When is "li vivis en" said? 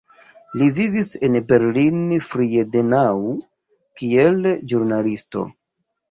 0.59-1.35